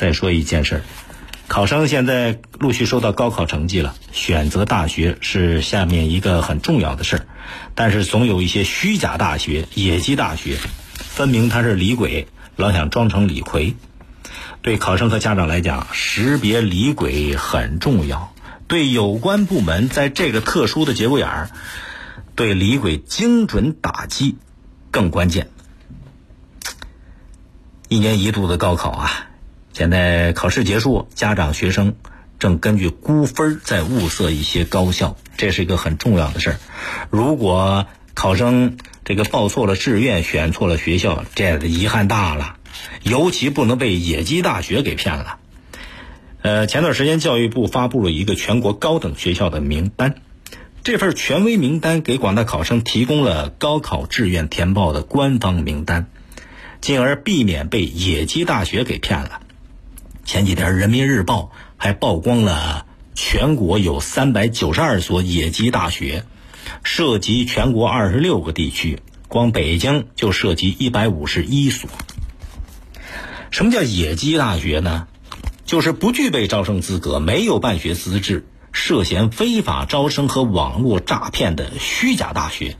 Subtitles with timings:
[0.00, 0.82] 再说一件事儿，
[1.46, 7.26] 考生现在陆续收到高考成绩了，选择大学是下面一个很重要的事儿。
[7.74, 10.56] 但是总有一些虚假大学、野鸡大学，
[10.94, 13.74] 分明他是李鬼，老想装成李逵。
[14.62, 18.32] 对考生和家长来讲，识别李鬼很重要。
[18.68, 21.50] 对有关部门在这个特殊的节骨眼儿，
[22.36, 24.38] 对李鬼精准打击
[24.90, 25.50] 更关键。
[27.90, 29.26] 一年一度的高考啊，
[29.80, 31.94] 现在考试结束，家长学生
[32.38, 36.56] 正根据估分在物色一些高校，这是一个很重要的事儿。
[37.08, 42.56] 如果考生这个报错了志愿，选错了学校，这遗憾大了。
[43.02, 45.38] 尤其不能被野鸡大学给骗了。
[46.42, 50.16] 呃，前段时间教育部发布了一个全国高等学校的名单，
[50.84, 56.10] 这份权威名单给广大考生提供了高考志愿填报的官方名单。
[56.82, 59.40] 进而避免被野鸡大学给骗了。
[60.30, 62.86] 前几天，《人民日报》还曝光了
[63.16, 66.24] 全国有三百九十二所野鸡大学，
[66.84, 71.90] 涉及全国二十六个地区，光北京就涉及一百五十一所。
[73.50, 75.08] 什么叫野鸡大学呢？
[75.64, 82.76] 就是不具备招生资格、没有办学资质、涉嫌非法招生和网络诈骗的虚假大学。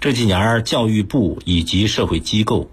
[0.00, 2.70] 这几年，教育部以及社会机构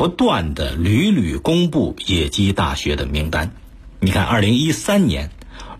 [0.00, 3.50] 不断的屡屡公布野鸡大学的名单。
[3.98, 5.28] 你看，二零一三年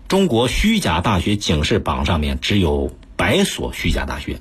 [0.07, 4.35] 中国虚假大学警示榜上面只有百所虚假大学；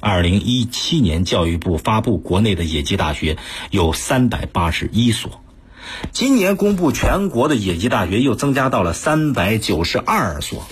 [0.00, 3.38] 二零一七年教育部发布国内的野鸡大学
[3.70, 5.42] 有三百八十一所，
[6.10, 10.66] 今年公布全国的野鸡大学又增加到了三百九十二所。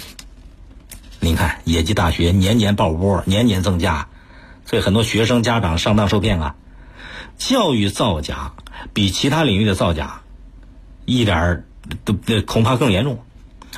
[1.19, 4.08] 您看，野鸡大学年年爆窝，年年增加。
[4.66, 6.56] 所以很多学生家长上当受骗啊，
[7.41, 8.52] 教育造假
[8.92, 10.20] 比其他领域的造假
[11.06, 11.64] 一点儿
[12.05, 12.14] 都
[12.47, 13.24] 恐怕更严重，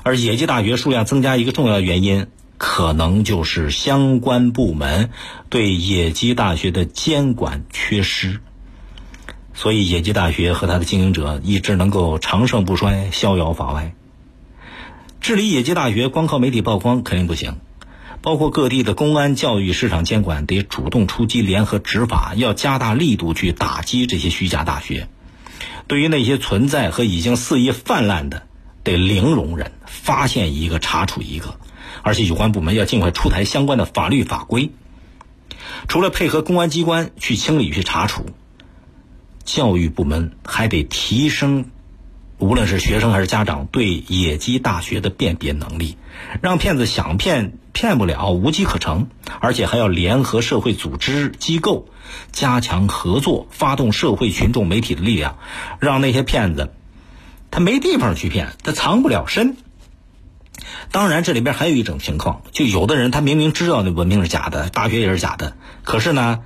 [0.02, 2.26] 而野鸡大学数量增加一个重要原因，
[2.58, 5.10] 可能就是相关部门
[5.48, 8.40] 对野鸡大学的监管缺失。
[9.54, 13.94] 所以野鸡大学和它的经营者一直能够长盛不衰、逍遥法外。
[15.20, 17.60] 治理野鸡大学光靠媒体曝光肯定不行。
[18.22, 25.08] 包括各地的公安、教育、市场监管得主动出击，联合执法，要加大力度去打击这些虚假大学。
[25.88, 28.46] 对于那些存在和已经肆意泛滥的，
[28.84, 31.58] 得零容忍，发现一个查处一个。
[32.02, 34.70] 而且有关部门要尽快出台相关的法律法规。
[35.88, 38.26] 除了配合公安机关去清理、去查处，
[39.44, 41.66] 教育部门还得提升。
[42.42, 45.96] 无论是学生还是家长，对野鸡大学的辨别能力，
[46.40, 49.06] 让骗子想骗骗不了，无机可乘。
[49.38, 51.86] 而且还要联合社会组织机构，
[52.32, 55.38] 加强合作，发动社会群众媒体的力量，
[55.78, 56.72] 让那些骗子
[57.52, 59.56] 他没地方去骗，他藏不了身。
[60.90, 66.40] 当然，这里边还有一种情况，就有的人他明明知道那文凭是假的，大学也是假的，可是呢。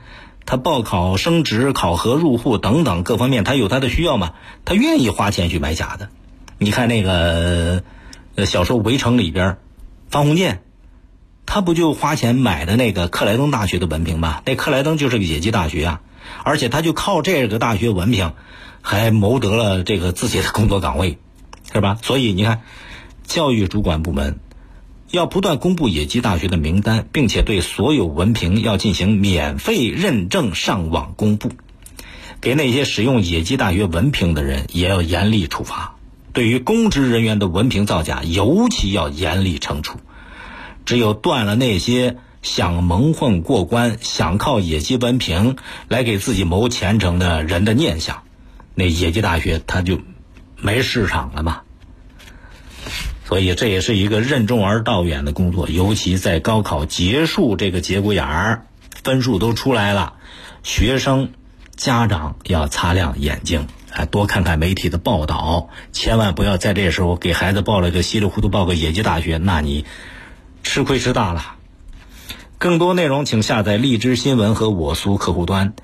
[0.46, 4.32] 他报考升职、考核、入户等等各方面，他有他的需要嘛？
[4.64, 6.08] 他愿意花钱去买假的。
[6.58, 7.82] 你看那个
[8.46, 9.58] 小说《围城》里边，
[10.08, 10.62] 方鸿渐，
[11.44, 14.40] 他不就花钱买的那个克莱登大学的文凭吗？
[14.46, 16.00] 那克莱登就是个野鸡大学啊，
[16.44, 18.32] 而且他就靠这个大学文凭，
[18.80, 21.18] 还谋得了这个自己的工作岗位，
[21.72, 21.98] 是吧？
[22.02, 22.62] 所以你看，
[23.24, 24.38] 教育主管部门。
[25.16, 31.50] 要不断公布野鸡大学的名单，并且对所有文凭要进行免费认证上网公布，
[32.42, 35.96] 给那些使用野鸡大学文凭的人也要严厉处罚。
[36.34, 39.98] 对于公职人员的文凭造假，尤其要严厉惩处。
[40.84, 45.56] 只有断了那些想蒙混过关、想靠野鸡文凭
[45.88, 48.22] 来给自己谋前程的人的念想，
[48.74, 49.98] 那野鸡大学它就
[50.60, 51.62] 没市场了嘛。
[53.28, 58.66] 所以这也是一个任重而道远的工作，尤其在高考结束这个节骨眼儿，
[59.02, 60.14] 分数都出来了，
[60.62, 61.30] 学生、
[61.74, 69.84] 家长要擦亮眼睛，啊，多看看媒体的报道，千万不要在这时候给孩子报了个稀里糊涂报个野鸡大学，那你
[70.62, 71.56] 吃亏吃大了。
[72.58, 75.74] 更多内容请下载荔枝新闻和我苏客户端。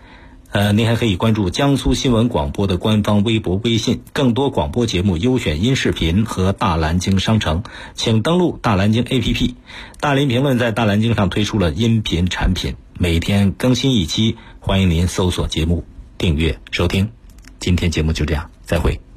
[0.53, 7.63] 呃，您还可以关注江苏新闻广播的官方微博、微信，更多广播节目优选音视频和大蓝鲸商城，
[7.95, 9.55] 请登录大蓝鲸 APP。
[9.99, 15.85] 大林评论在大蓝鲸上推出了音频产品，每天更新一期，欢迎您搜索节目
[16.19, 17.09] 订阅收听。
[17.59, 19.12] 今天节目就这样，再会。